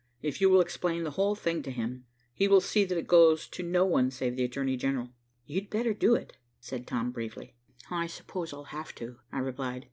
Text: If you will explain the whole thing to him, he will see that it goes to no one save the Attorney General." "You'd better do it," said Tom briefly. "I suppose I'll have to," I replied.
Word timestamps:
If 0.23 0.41
you 0.41 0.49
will 0.49 0.61
explain 0.61 1.03
the 1.03 1.11
whole 1.11 1.35
thing 1.35 1.61
to 1.61 1.69
him, 1.69 2.05
he 2.33 2.47
will 2.47 2.59
see 2.59 2.85
that 2.85 2.97
it 2.97 3.05
goes 3.05 3.47
to 3.49 3.61
no 3.61 3.85
one 3.85 4.09
save 4.09 4.35
the 4.35 4.43
Attorney 4.43 4.75
General." 4.75 5.11
"You'd 5.45 5.69
better 5.69 5.93
do 5.93 6.15
it," 6.15 6.37
said 6.59 6.87
Tom 6.87 7.11
briefly. 7.11 7.53
"I 7.91 8.07
suppose 8.07 8.51
I'll 8.51 8.63
have 8.73 8.95
to," 8.95 9.17
I 9.31 9.37
replied. 9.37 9.79